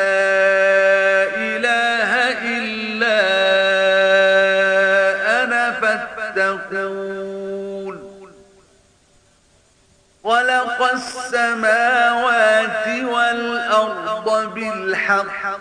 السماوات 10.92 12.88
والأرض 13.04 14.54
بالحق 14.54 15.58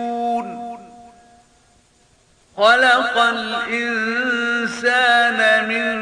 خلق 2.58 3.18
الإنسان 3.18 5.68
من 5.68 5.98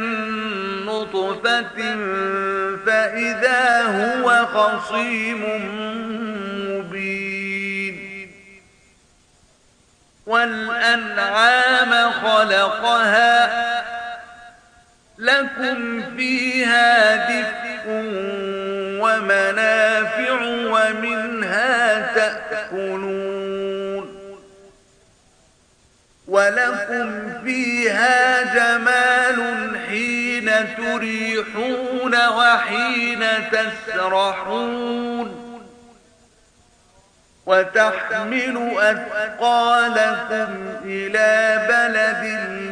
نطفة 0.85 1.95
فإذا 2.85 3.81
هو 4.23 4.45
خصيم 4.45 5.43
والأنعام 10.27 12.11
خلقها 12.11 13.83
لكم 15.19 16.01
فيها 16.17 17.15
دفء 17.15 17.85
ومنافع 19.03 20.41
ومنها 20.43 22.07
تأكلون 22.15 23.23
ولكم 26.27 27.33
فيها 27.45 28.41
جمال 28.55 29.77
حين 29.87 30.51
تريحون 30.77 32.15
وحين 32.15 33.23
تسرحون 33.51 35.42
وتحمل 37.45 38.71
أثقالكم 38.79 40.67
إلى 40.85 41.33
بلد 41.69 42.23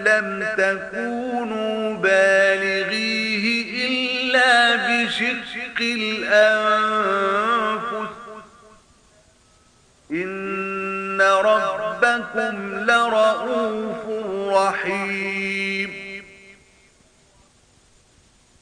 لم 0.07 0.47
تكونوا 0.57 1.97
بالغيه 1.97 3.45
إلا 3.87 4.75
بشق 4.75 5.81
الأنفس 5.81 6.51
إن 10.11 11.21
ربكم 11.21 12.75
لرؤوف 12.85 14.01
رحيم 14.57 16.00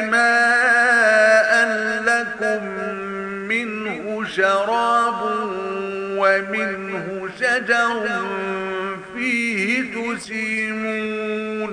ماء 0.04 1.54
لكم 2.08 2.66
منه 3.48 4.04
شراب 4.36 5.22
ومنه 6.18 7.28
شجر 7.40 8.04
فيه 9.14 9.68
تسيمون 9.94 11.72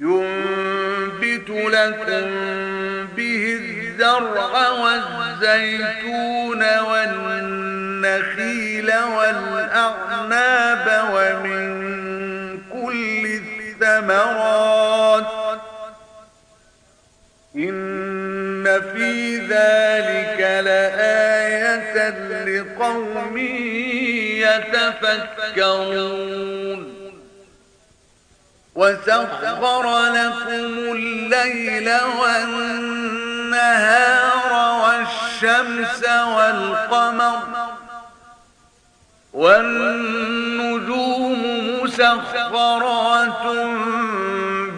ينبت 0.00 1.48
لكم 1.50 2.26
به 3.16 3.58
الزرع 3.60 4.68
والزيتون 4.70 6.78
والنار 6.78 7.59
النخيل 8.40 8.86
والأعناب 9.02 11.08
ومن 11.12 11.70
كل 12.72 13.26
الثمرات 13.40 15.60
إن 17.56 18.64
في 18.92 19.36
ذلك 19.36 20.40
لآية 20.66 22.10
لقوم 22.44 23.38
يتفكرون 25.48 26.80
وسخر 28.74 30.08
لكم 30.08 30.48
الليل 30.48 31.90
والنهار 32.20 34.52
والشمس 34.82 36.08
والقمر 36.08 37.38
والنجوم 39.32 41.42
مسخرات 41.82 43.44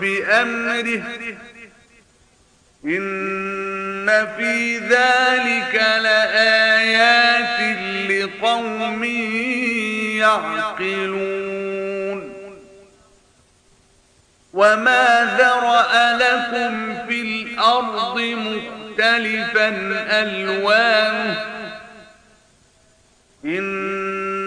بأمره 0.00 1.02
إن 2.84 4.08
في 4.36 4.78
ذلك 4.78 5.74
لآيات 6.02 7.76
لقوم 8.10 9.04
يعقلون 10.18 12.32
وما 14.52 15.36
ذرأ 15.38 16.12
لكم 16.12 17.06
في 17.08 17.20
الأرض 17.20 18.20
مختلفا 18.20 19.68
ألوانه 20.22 21.44
إن 23.44 24.21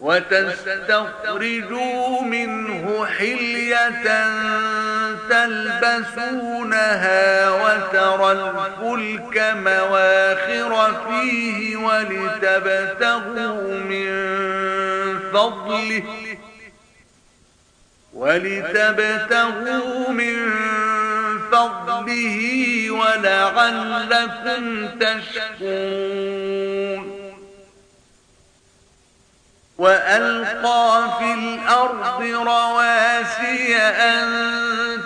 وتستخرجوا 0.00 2.22
منه 2.22 3.06
حلية 3.06 4.02
تلبسونها 5.30 5.90
وترى 7.50 8.32
الفلك 8.32 9.54
مواخر 9.56 10.94
فيه 11.10 11.76
ولتبتغوا 11.76 13.74
من 13.78 14.10
فضله 15.32 16.02
ولتبتغوا 18.14 20.08
من 20.10 20.36
فضله 21.52 22.42
ولعلكم 22.90 24.88
تشكرون 24.98 27.15
وألقى 29.78 31.08
في 31.18 31.34
الأرض 31.34 32.22
رواسي 32.22 33.76
أن 33.76 34.32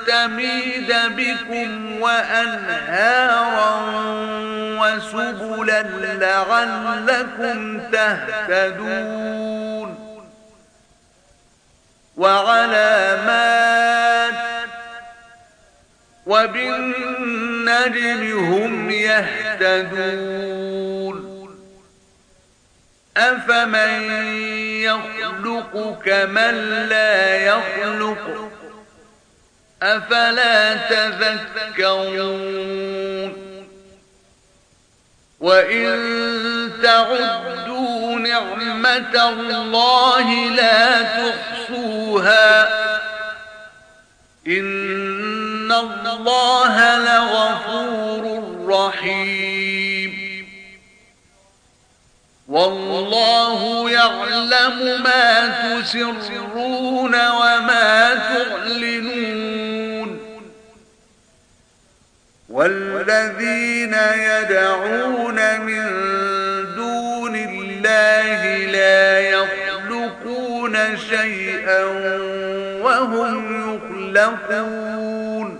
تميد 0.06 0.92
بكم 1.08 2.00
وأنهارا 2.00 3.80
وسبلا 4.80 5.82
لعلكم 5.82 7.80
تهتدون 7.80 10.20
وعلامات 12.16 14.68
وبالنجم 16.26 18.34
هم 18.54 18.90
يهتدون 18.90 21.29
أفمن 23.16 24.00
يخلق 24.80 26.00
كمن 26.06 26.54
لا 26.88 27.36
يخلق 27.36 28.50
أفلا 29.82 30.74
تذكرون 30.74 33.50
وإن 35.40 35.98
تعدوا 36.82 38.14
نعمة 38.16 39.28
الله 39.28 40.50
لا 40.50 41.02
تحصوها 41.02 42.62
إن 44.46 45.72
الله 45.72 46.98
لغفور 46.98 48.50
رحيم 48.68 49.79
والله 52.50 53.90
يعلم 53.90 55.02
ما 55.02 55.46
تسرون 55.82 57.14
وما 57.14 58.14
تعلنون 58.14 60.20
والذين 62.48 63.94
يدعون 64.18 65.60
من 65.60 65.84
دون 66.76 67.36
الله 67.36 68.56
لا 68.66 69.18
يخلقون 69.20 70.96
شيئا 70.98 71.84
وهم 72.82 73.40
يخلقون 73.62 75.59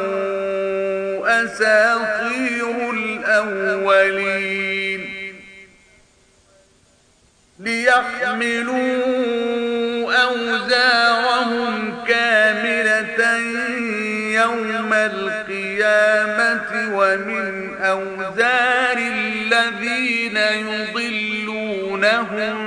أساطير 1.43 2.91
الأولين 2.93 4.65
ليحملوا 7.59 9.03
أوزارهم 10.23 12.03
كاملة 12.07 13.37
يوم 14.33 14.93
القيامة 14.93 16.95
ومن 16.97 17.77
أوزار 17.77 19.24
الذين 19.55 20.37
يضلونهم 20.37 22.57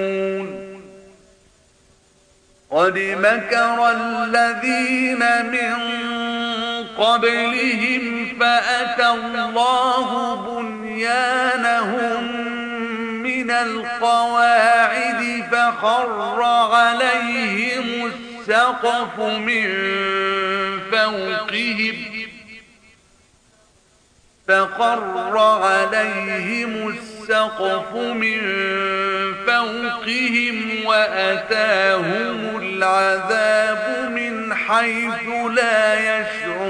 قد 2.71 2.97
مكر 2.99 3.89
الذين 3.91 5.19
من 5.51 5.75
قبلهم 6.97 8.25
فأتى 8.39 9.07
الله 9.07 10.35
بنيانهم 10.35 12.34
من 13.45 13.51
القواعد 13.51 15.43
فخر 15.51 16.43
عليهم 16.43 18.07
السقف 18.11 19.19
من 19.19 19.65
فوقهم 20.91 22.25
فقر 24.47 25.37
عليهم 25.65 26.87
السقف 26.87 27.95
من 27.95 28.37
فوقهم 29.47 30.85
وأتاهم 30.85 32.59
العذاب 32.61 34.09
من 34.11 34.53
حيث 34.53 35.27
لا 35.51 35.93
يشعرون 35.99 36.65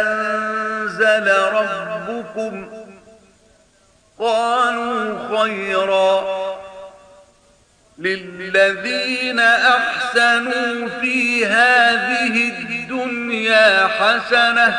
أنزل 0.00 1.30
ربكم 1.34 2.70
قالوا 4.18 5.18
خيرا 5.38 6.24
للذين 7.98 9.40
أحسنوا 9.40 10.88
في 11.00 11.46
هذه 11.46 12.52
الدنيا 12.58 13.86
حسنة 13.88 14.78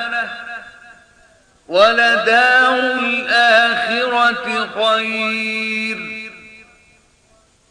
ولدار 1.68 2.74
الآخرة 2.80 4.70
خير 4.86 6.21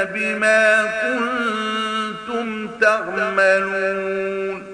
بما 0.04 0.84
كنتم 1.02 2.68
تعملون 2.80 4.66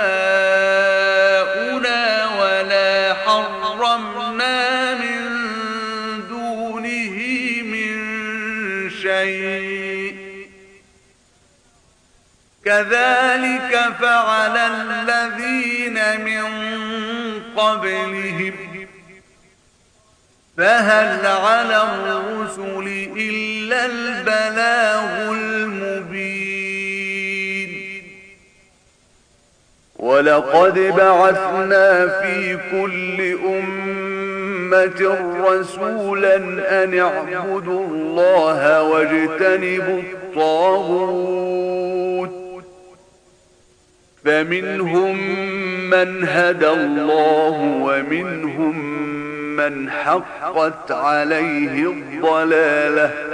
ولا 2.41 3.15
حرمنا 3.27 4.95
من 4.95 5.21
دونه 6.29 7.19
من 7.63 7.97
شيء 8.91 10.17
كذلك 12.65 13.79
فعل 14.01 14.57
الذين 14.57 15.97
من 16.25 16.45
قبلهم 17.57 18.55
فهل 20.59 21.27
على 21.27 21.83
الرسل 21.83 23.09
إلا 23.17 23.85
البلاغ 23.87 25.31
المبين 25.33 25.94
ولقد 30.05 30.79
بعثنا 30.79 32.09
في 32.09 32.59
كل 32.73 33.37
أمة 33.49 35.19
رسولا 35.47 36.37
أن 36.85 36.99
اعبدوا 36.99 37.87
الله 37.87 38.83
واجتنبوا 38.83 40.01
الطاغوت 40.03 42.31
فمنهم 44.25 45.17
من 45.91 46.29
هدى 46.29 46.69
الله 46.69 47.79
ومنهم 47.83 48.95
من 49.57 49.91
حقت 49.91 50.91
عليه 50.93 51.91
الضلاله 51.91 53.34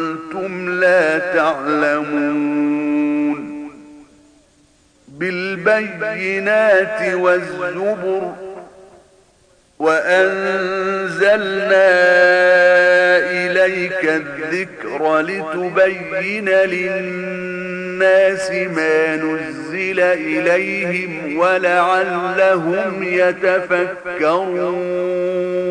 كنتم 0.33 0.79
لا 0.79 1.17
تعلمون 1.17 3.71
بالبينات 5.07 7.13
والزبر 7.13 8.31
وأنزلنا 9.79 10.27
إليك 13.29 14.03
الذكر 14.05 15.19
لتبين 15.19 16.49
للناس 16.49 18.51
ما 18.51 19.15
نزل 19.15 19.99
إليهم 19.99 21.37
ولعلهم 21.37 23.03
يتفكرون 23.03 25.70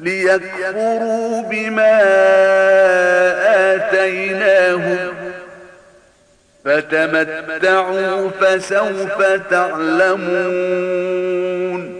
ليكفروا 0.00 1.42
بما 1.42 2.00
آتيناهم 3.74 5.14
فتمتعوا 6.64 8.28
فسوف 8.40 9.22
تعلمون 9.50 11.94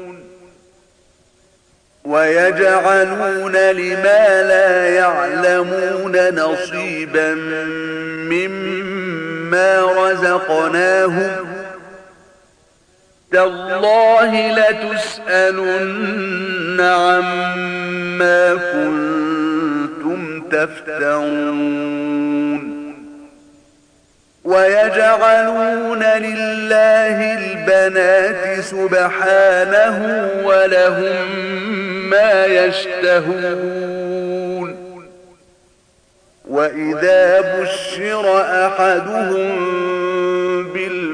ويجعلون 2.05 3.57
لما 3.57 4.43
لا 4.43 4.89
يعلمون 4.95 6.29
نصيبا 6.29 7.35
مما 8.31 9.81
رزقناهم 9.83 11.54
تالله 13.35 14.33
لتسألن 14.55 16.81
عما 16.81 18.55
كنتم 18.55 20.43
تفترون 20.53 22.75
ويجعلون 24.45 26.03
لله 26.03 27.35
البنات 27.39 28.61
سبحانه 28.61 30.29
ولهم 30.45 31.49
ما 32.11 32.47
يشتهون 32.47 34.95
وإذا 36.49 37.41
بشر 37.63 38.41
أحدهم 38.51 39.55
بالمعنى 40.73 41.14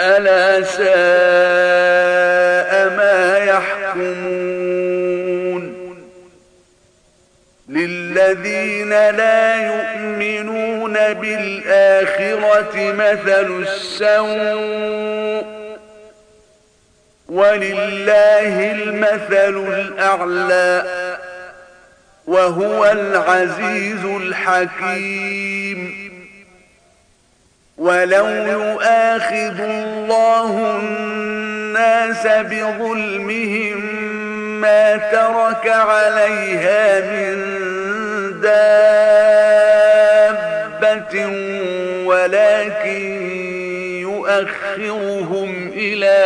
ألا 0.00 0.62
ساء 0.66 2.90
ما 2.96 3.36
يحكمون 3.36 6.00
للذين 7.68 8.88
لا 8.90 9.54
يؤمنون 9.56 10.92
بالآخرة 11.14 12.76
مثل 12.92 13.62
السوء 13.68 15.50
ولله 17.28 18.70
المثل 18.72 19.56
الأعلى 19.80 20.82
وهو 22.26 22.84
العزيز 22.86 24.04
الحكيم 24.04 25.30
ولو 27.80 28.28
يؤاخذ 28.28 29.60
الله 29.60 30.76
الناس 30.80 32.26
بظلمهم 32.26 33.80
ما 34.60 34.96
ترك 34.96 35.68
عليها 35.72 37.00
من 37.00 37.36
دابة 38.40 38.88
ولكن 42.04 43.20
يؤخرهم 44.00 45.72
إلى 45.76 46.20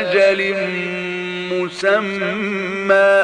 أجل 0.00 0.40
مسمى 1.54 3.14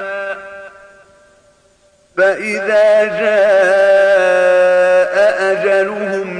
فإذا 2.17 2.89
جاء 3.21 5.17
أجلهم 5.53 6.40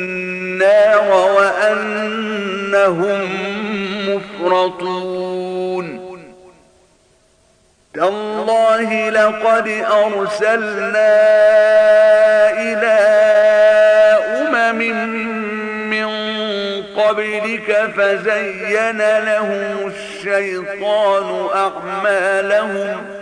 النار 0.63 1.31
وأنهم 1.35 3.29
مفرطون 4.09 5.91
تالله 7.93 9.09
لقد 9.09 9.67
أرسلنا 9.91 11.13
إلى 12.51 12.97
أمم 14.41 14.81
من 15.89 16.07
قبلك 17.01 17.91
فزين 17.97 19.17
لهم 19.27 19.91
الشيطان 19.93 21.47
أعمالهم 21.55 23.20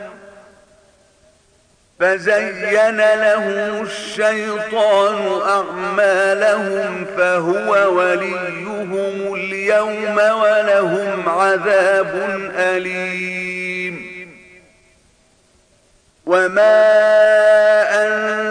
فزين 2.00 2.98
لهم 2.98 3.84
الشيطان 3.86 5.42
أعمالهم 5.50 7.06
فهو 7.18 7.94
وليهم 7.98 9.34
اليوم 9.36 10.18
ولهم 10.18 11.30
عذاب 11.30 12.12
أليم 12.58 14.08
وما 16.26 16.80
أنت 17.90 18.49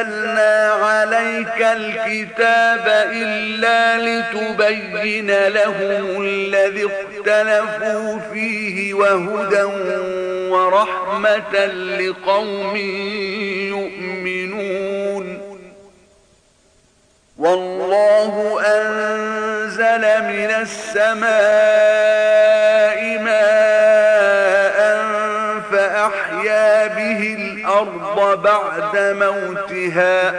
أنزلنا 0.00 0.70
عليك 0.82 1.62
الكتاب 1.62 2.86
إلا 3.12 3.96
لتبين 3.98 5.46
لهم 5.48 6.22
الذي 6.22 6.84
اختلفوا 6.86 8.18
فيه 8.32 8.94
وهدى 8.94 9.62
ورحمة 10.54 11.64
لقوم 12.00 12.76
يؤمنون 13.68 15.46
والله 17.38 18.60
أنزل 18.60 20.00
من 20.28 20.50
السماء 20.66 21.26
ماء 23.18 24.76
فأحيا 25.72 26.86
به 26.86 27.45
الأرض 27.66 28.42
بعد 28.42 28.96
موتها 28.96 30.30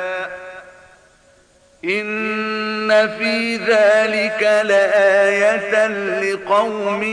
إن 1.86 2.88
في 3.18 3.56
ذلك 3.56 4.42
لآية 4.66 5.88
لقوم 6.32 7.04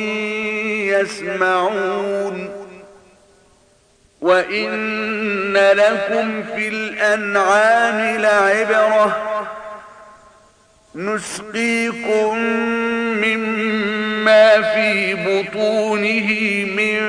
يسمعون 1.31 2.51
وإن 4.21 5.57
لكم 5.57 6.43
في 6.43 6.69
الأنعام 6.69 8.17
لعبرة 8.21 9.17
نسقيكم 10.97 12.37
مما 13.25 14.63
في 14.75 15.15
بطونه 15.15 16.27
من 16.77 17.01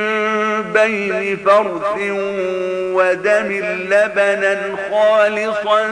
بين 0.73 1.37
فرث 1.45 1.97
ودم 2.97 3.51
لبنا 3.89 4.75
خالصا 4.91 5.87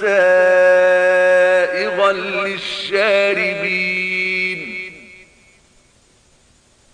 سائغا 0.00 2.12
للشاربين 2.12 4.11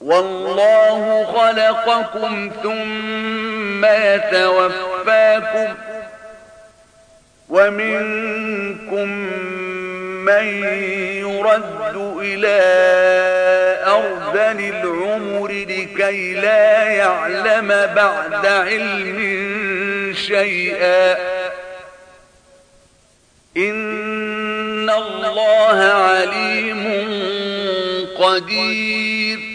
والله 0.00 1.24
خلقكم 1.34 2.50
ثم 2.62 3.84
يتوفاكم 3.84 5.74
ومنكم 7.48 9.08
من 10.24 10.44
يرد 11.24 12.18
إلى 12.24 12.58
أرذل 13.86 14.74
العمر 14.74 15.52
لكي 15.52 16.34
لا 16.34 16.82
يعلم 16.82 17.68
بعد 17.96 18.46
علم 18.46 20.14
شيئا 20.26 21.12
إن 23.56 24.90
الله 24.90 25.82
عليم 25.84 26.84
قدير 28.18 29.47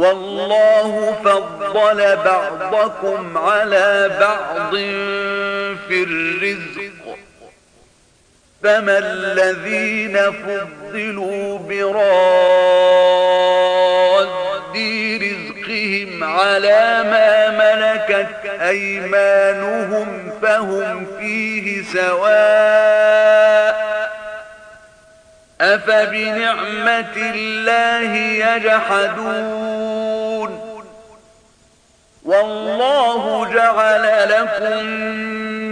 والله 0.00 1.16
فضل 1.24 2.16
بعضكم 2.16 3.38
على 3.38 4.10
بعض 4.20 4.74
في 5.88 6.02
الرزق 6.08 6.90
فما 8.62 8.98
الذين 8.98 10.18
فضلوا 10.32 11.58
براد 11.58 14.30
رزقهم 15.22 16.24
على 16.24 17.02
ما 17.04 17.50
ملكت 17.50 18.34
أيمانهم 18.60 20.32
فهم 20.42 21.06
فيه 21.18 21.82
سواء 21.84 23.89
أفبنعمة 25.60 27.32
الله 27.34 28.16
يجحدون 28.16 30.80
والله 32.24 33.50
جعل 33.54 34.26
لكم 34.30 34.86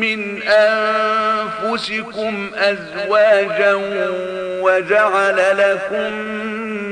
من 0.01 0.42
أنفسكم 0.42 2.51
أزواجا 2.55 3.74
وجعل 4.62 5.37
لكم 5.59 6.12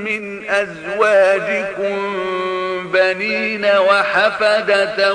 من 0.04 0.50
أزواجكم 0.50 2.16
بنين 2.92 3.64
وحفدة 3.66 5.12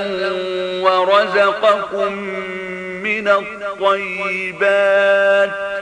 ورزقكم 0.81 2.11
من 3.03 3.27
الطيبات 3.27 5.81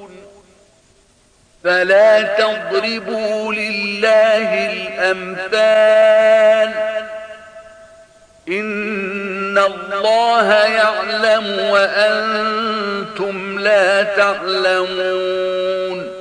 فلا 1.63 2.21
تضربوا 2.21 3.53
لله 3.53 4.71
الأمثال 4.71 7.01
إن 8.49 9.57
الله 9.57 10.53
يعلم 10.53 11.59
وأنتم 11.59 13.59
لا 13.59 14.03
تعلمون 14.03 16.11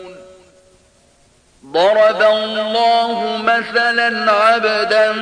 ضرب 1.66 2.22
الله 2.22 3.36
مثلا 3.36 4.32
عبدا 4.32 5.12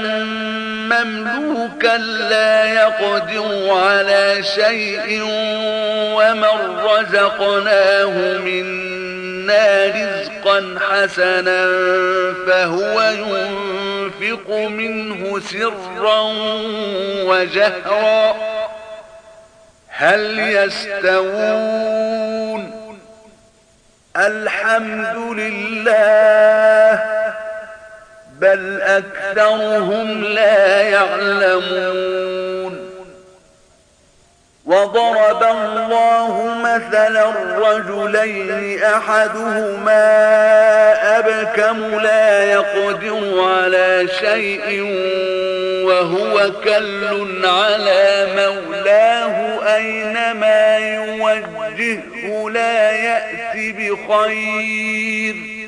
مملوكا 0.90 1.96
لا 1.96 2.64
يقدر 2.72 3.70
على 3.74 4.42
شيء 4.56 5.22
ومن 6.16 6.76
رزقناه 6.82 8.38
منا 8.38 9.07
رِزْقًا 9.50 10.74
حَسَنًا 10.90 11.64
فَهُوَ 12.46 13.02
يُنْفِقُ 13.14 14.50
مِنْهُ 14.50 15.40
سِرًّا 15.40 16.20
وَجَهْرًا 17.24 18.36
هَلْ 19.88 20.38
يَسْتَوُونَ 20.38 22.78
الْحَمْدُ 24.16 25.16
لِلَّهِ 25.38 27.04
بَلْ 28.38 28.80
أَكْثَرُهُمْ 28.82 30.24
لَا 30.24 30.80
يَعْلَمُونَ 30.82 32.77
وضرب 34.68 35.42
الله 35.42 36.58
مثلا 36.64 37.28
الرجلين 37.42 38.82
أحدهما 38.82 40.08
أبكم 41.18 42.00
لا 42.00 42.44
يقدر 42.52 43.42
على 43.44 44.08
شيء 44.20 44.80
وهو 45.88 46.50
كل 46.64 47.46
على 47.46 48.26
مولاه 48.36 49.48
أينما 49.76 50.78
يوجهه 50.78 52.50
لا 52.50 52.90
يأت 52.92 53.74
بخير 53.78 55.67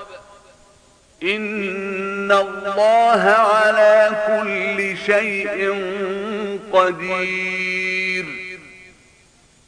إن 1.23 2.31
الله 2.31 3.21
على 3.29 4.09
كل 4.27 4.97
شيء 5.05 5.79
قدير 6.73 8.25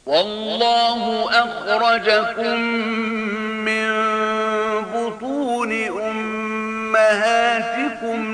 والله 0.06 1.30
أخرجكم 1.30 2.60
من 3.64 3.92
بطون 4.94 5.72
أمهاتكم 6.08 8.33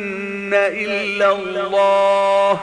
إلا 0.53 1.31
الله 1.31 2.59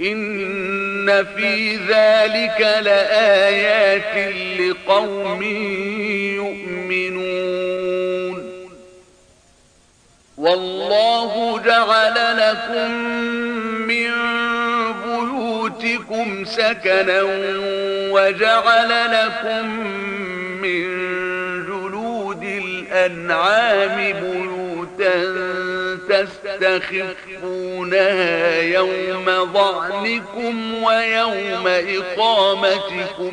إن 0.00 1.24
في 1.36 1.76
ذلك 1.76 2.60
لآيات 2.60 4.32
لقوم 4.60 5.42
يؤمنون 6.42 7.32
والله 10.38 11.58
جعل 11.64 12.36
لكم 12.38 12.90
من 13.78 14.10
بيوتكم 15.02 16.44
سكنا 16.44 17.20
وجعل 18.12 18.90
لكم 19.10 19.66
من 20.62 20.88
جلود 21.66 22.42
الأنعام 22.42 23.96
بيوتا 24.20 25.61
تستخفونها 26.12 28.60
يوم 28.60 29.24
ضعنكم 29.52 30.82
ويوم 30.82 31.64
إقامتكم 31.66 33.32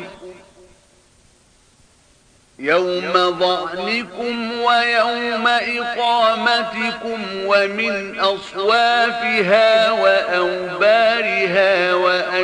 يوم 2.58 3.12
ضعنكم 3.14 4.52
ويوم 4.60 5.46
إقامتكم 5.48 7.24
ومن 7.46 8.18
أصوافها 8.18 9.90
وأوبارها 9.90 11.94
وأشعارها 11.94 12.40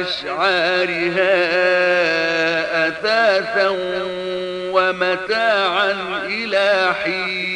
أثاثا 2.89 3.69
ومتاعا 4.75 5.93
إلى 6.29 6.95
حين 7.05 7.56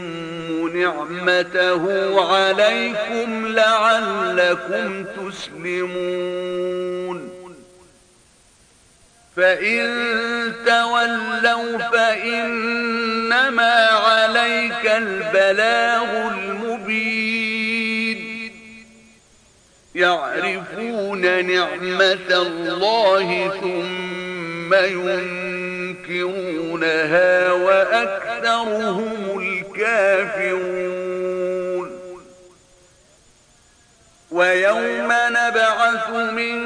نعمته 0.75 1.85
عليكم 2.35 3.47
لعلكم 3.47 5.03
تسلمون 5.05 7.31
فإن 9.37 10.03
تولوا 10.65 11.77
فإنما 11.77 13.71
عليك 13.87 14.85
البلاغ 14.85 16.31
المبين 16.33 18.51
يعرفون 19.95 21.47
نعمة 21.47 22.27
الله 22.45 23.53
ثم 23.61 24.40
اليوم 24.73 25.09
ينكرونها 25.09 27.51
وأكثرهم 27.51 29.15
الكافرون 29.39 30.81
ويوم 34.31 35.11
نبعث 35.27 36.09
من 36.09 36.59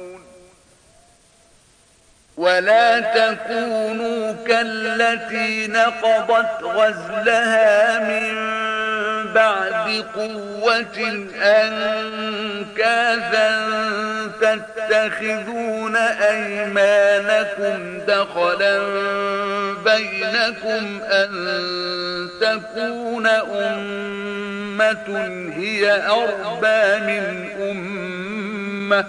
ولا 2.41 2.99
تكونوا 2.99 4.33
كالتي 4.47 5.67
نقضت 5.67 6.63
غزلها 6.63 7.99
من 7.99 8.51
بعد 9.33 10.05
قوة 10.15 11.27
أنكاثا 11.37 13.69
تتخذون 14.41 15.95
أيمانكم 15.97 17.99
دخلا 18.07 18.79
بينكم 19.85 21.01
أن 21.03 22.29
تكون 22.41 23.27
أمة 23.27 25.51
هي 25.57 26.07
أربى 26.07 26.99
من 27.11 27.47
أمة 27.71 29.01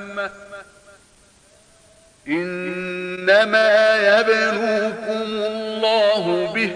إنما 2.29 3.97
يبلوكم 3.97 5.23
الله 5.23 6.53
به 6.55 6.73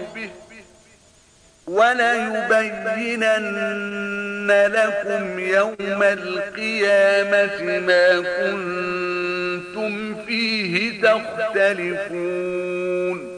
وليبينن 1.67 4.67
لكم 4.73 5.39
يوم 5.39 6.03
القيامة 6.03 7.79
ما 7.79 8.15
كنتم 8.19 10.25
فيه 10.25 11.01
تختلفون 11.01 13.37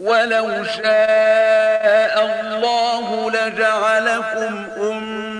ولو 0.00 0.64
شاء 0.64 2.14
الله 2.30 3.30
لجعلكم 3.30 4.64
أمة 4.82 5.39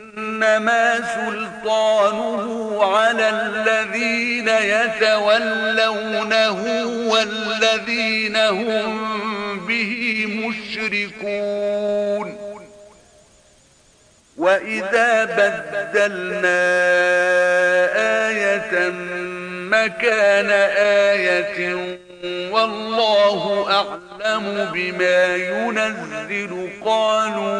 إنما 0.43 0.97
سلطانه 1.15 2.77
على 2.83 3.29
الذين 3.29 4.47
يتولونه 4.47 6.57
والذين 7.09 8.35
هم 8.35 9.11
به 9.67 10.25
مشركون 10.27 12.51
وإذا 14.37 15.23
بدلنا 15.23 16.61
آية 18.29 18.89
مكان 19.69 20.49
آية 20.77 21.75
والله 22.51 23.71
أعلم 23.71 24.69
بما 24.73 25.35
ينزل 25.35 26.69
قالوا 26.83 27.59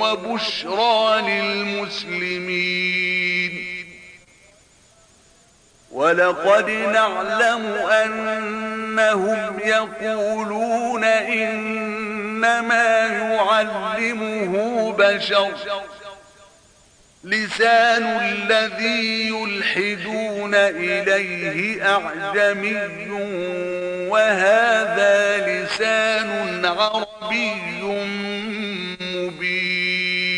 وبشرى 0.00 1.22
للمسلمين 1.22 3.65
ولقد 5.96 6.70
نعلم 6.70 7.64
أنهم 8.04 9.58
يقولون 9.64 11.04
إنما 11.04 13.06
يعلمه 13.06 14.92
بشر 14.92 15.50
لسان 17.24 18.02
الذي 18.06 19.28
يلحدون 19.28 20.54
إليه 20.54 21.86
أعجمي 21.94 23.10
وهذا 24.10 25.36
لسان 25.46 26.64
عربي 26.66 27.52
مبين 29.00 30.36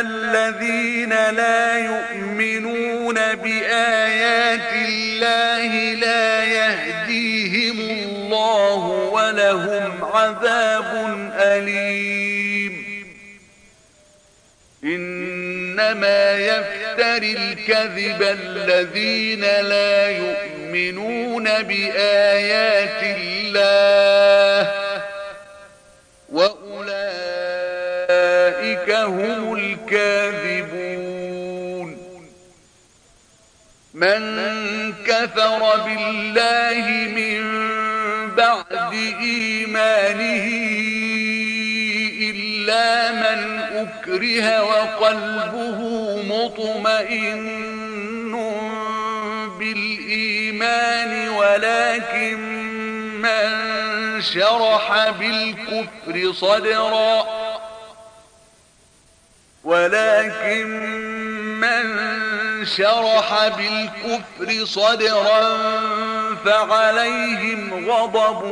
الذين 0.00 1.10
لا 1.30 1.78
يؤمنون 1.78 3.14
بآيات 3.14 4.72
الله 4.88 5.94
لا 6.06 6.44
يهديهم 6.44 7.78
الله 7.80 8.84
ولهم 8.86 10.04
عذاب 10.04 10.90
أليم 11.40 12.86
إنما 14.84 16.32
يفتر 16.32 17.22
الكذب 17.22 18.22
الذين 18.22 19.40
لا 19.40 20.08
يؤمنون 20.08 21.44
بآيات 21.62 23.16
الله 23.20 24.72
وأولئك 26.32 26.65
أولئك 28.90 29.36
هم 29.44 29.54
الكاذبون 29.54 31.98
من 33.94 34.92
كفر 35.06 35.80
بالله 35.86 36.86
من 37.14 37.40
بعد 38.34 38.94
إيمانه 39.20 40.46
إلا 42.34 43.12
من 43.12 43.58
أكره 43.58 44.62
وقلبه 44.62 45.78
مطمئن 46.22 47.66
بالإيمان 49.58 51.28
ولكن 51.28 52.38
من 53.22 53.46
شرح 54.22 55.10
بالكفر 55.10 56.32
صدرا 56.32 57.24
ولكن 59.66 60.66
من 61.60 61.86
شرح 62.66 63.48
بالكفر 63.48 64.64
صدرا 64.64 65.56
فعليهم 66.44 67.90
غضب 67.90 68.44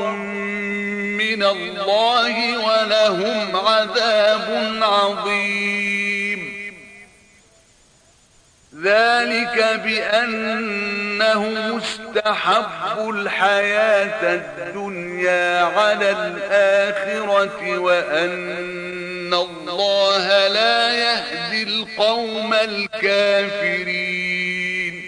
من 1.22 1.42
الله 1.42 2.58
ولهم 2.58 3.56
عذاب 3.56 4.74
عظيم 4.82 6.54
ذلك 8.82 9.80
بأنه 9.84 11.40
مستحب 11.46 13.10
الحياة 13.10 14.34
الدنيا 14.34 15.62
على 15.62 16.10
الآخرة 16.10 17.78
وأن 17.78 19.13
إن 19.42 19.68
الله 19.68 20.48
لا 20.48 20.92
يهدي 20.94 21.62
القوم 21.62 22.54
الكافرين 22.54 25.02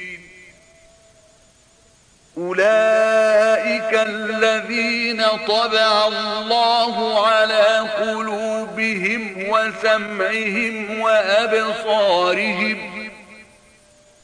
أولئك 2.38 3.92
الذين 3.92 5.22
طبع 5.48 6.06
الله 6.08 7.26
على 7.26 7.88
قلوبهم 7.98 9.44
وسمعهم 9.48 11.00
وأبصارهم 11.00 13.10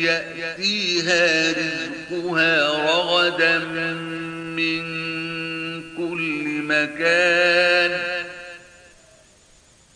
يأتيها 0.00 1.50
رزقها 1.50 2.68
رغدا 2.92 3.58
من 4.58 4.82
كل 5.96 6.44
مكان 6.62 7.98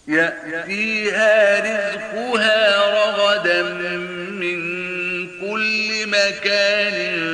يأتيها 0.08 1.60
رزقها 1.62 2.76
رغدا 3.06 3.62
من 3.62 4.74
كل 5.40 6.06
مكان 6.06 7.33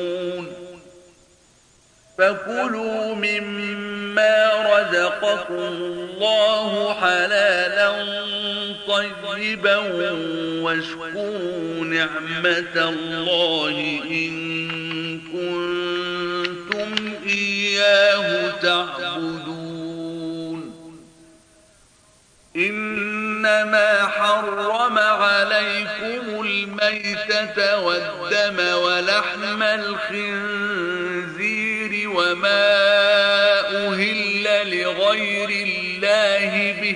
فكلوا 2.21 3.15
مما 3.15 4.51
رزقكم 4.73 5.53
الله 5.55 6.93
حلالا 7.01 7.91
طيبا 9.27 9.75
واشكروا 10.61 11.85
نعمة 11.85 12.75
الله 12.75 13.99
إن 14.03 14.31
كنتم 15.21 17.13
إياه 17.25 18.51
تعبدون 18.51 20.91
إنما 22.55 24.07
حرم 24.07 24.97
عليكم 24.97 26.43
الميتة 26.45 27.79
والدم 27.85 28.77
ولحم 28.83 29.61
الخنزير 29.63 31.30
وما 32.15 32.71
أهل 33.87 34.43
لغير 34.77 35.49
الله 35.49 36.71
به 36.81 36.95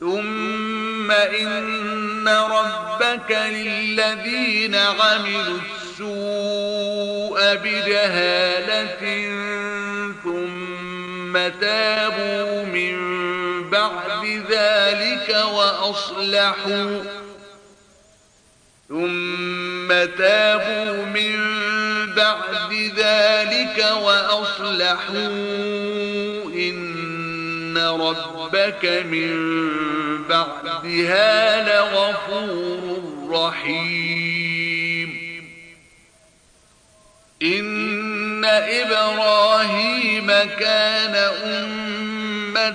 ثم 0.00 1.10
إن 1.10 2.28
ربك 2.28 3.30
للذين 3.52 4.74
عملوا 4.74 5.58
السوء 5.58 7.40
بجهالة 7.54 8.96
ثم 10.24 11.60
تابوا 11.60 12.64
من 12.64 13.16
بعد 13.70 14.44
ذلك 14.50 15.42
وأصلحوا 15.52 17.02
ثم 18.88 19.88
تابوا 20.18 21.04
من 21.04 21.56
بعد 22.14 22.92
ذلك 22.96 23.90
وأصلحوا 24.02 25.26
إن 26.56 27.78
ربك 28.00 28.35
ربك 28.56 28.84
من 28.84 29.30
بعدها 30.24 31.68
لغفور 31.68 33.02
رحيم 33.30 35.36
إن 37.42 38.44
إبراهيم 38.44 40.26
كان 40.58 41.14
أمة 41.44 42.66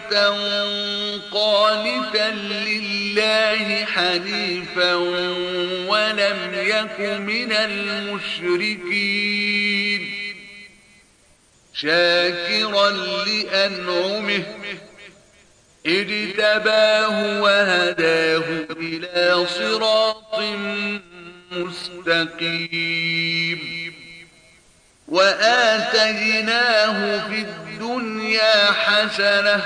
قانتا 1.32 2.30
لله 2.66 3.86
حنيفا 3.94 4.94
ولم 5.88 6.38
يك 6.54 7.00
من 7.20 7.52
المشركين 7.52 10.10
شاكرا 11.74 12.90
لأنعمه 13.28 14.44
اجتباه 15.86 17.42
وهداه 17.42 18.66
إلى 18.80 19.46
صراط 19.48 20.40
مستقيم 21.52 23.92
وآتيناه 25.08 27.28
في 27.30 27.36
الدنيا 27.36 28.72
حسنة 28.72 29.64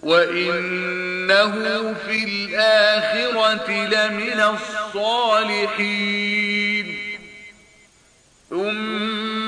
وإنه 0.00 1.94
في 2.08 2.24
الآخرة 2.24 3.70
لمن 3.70 4.40
الصالحين 4.40 6.98
ثم 8.50 9.27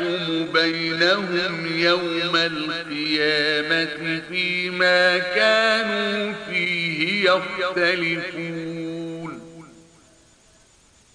يحكم 0.00 0.52
بينهم 0.52 1.76
يوم 1.78 2.36
القيامة 2.36 3.88
فيما 4.28 5.18
كانوا 5.18 6.32
فيه 6.50 7.30
يختلفون 7.30 9.40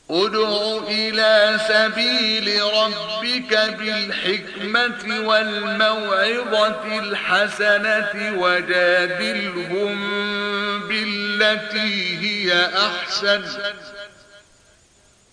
ادع 0.10 0.78
إلى 0.88 1.60
سبيل 1.70 2.62
ربك 2.64 3.76
بالحكمة 3.80 5.28
والموعظة 5.28 7.00
الحسنة 7.00 8.36
وجادلهم 8.40 10.10
بالتي 10.88 12.18
هي 12.22 12.70
أحسن 12.78 13.46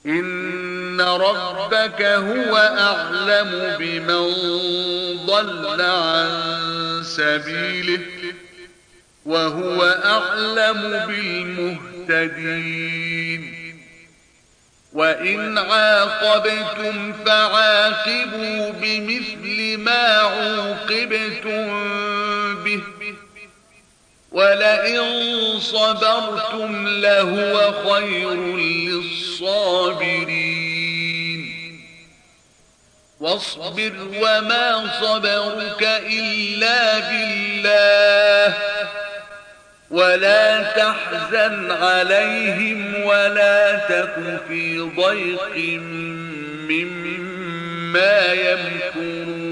إن 0.06 1.00
ربك 1.00 2.02
هو 2.02 2.56
أعلم 2.78 3.76
بمن 3.78 4.30
ضل 5.26 5.80
عن 5.82 6.28
سبيله 7.04 8.02
وهو 9.24 9.82
أعلم 10.04 11.06
بالمهتدين 11.06 13.62
وإن 14.92 15.58
عاقبتم 15.58 17.12
فعاقبوا 17.12 18.70
بمثل 18.70 19.78
ما 19.78 20.06
عوقبتم 20.06 21.84
به 22.64 22.80
ولئن 24.32 25.00
صبرتم 25.60 26.88
لهو 26.88 27.72
خير 27.92 28.34
للصابرين 28.56 31.52
واصبر 33.20 33.92
وما 34.18 34.90
صبرك 35.02 36.00
إلا 36.18 36.98
بالله 36.98 38.56
ولا 39.90 40.62
تحزن 40.62 41.70
عليهم 41.70 43.04
ولا 43.04 43.76
تك 43.78 44.42
في 44.48 44.80
ضيق 44.96 45.56
مما 46.70 48.22
يمكرون 48.32 49.51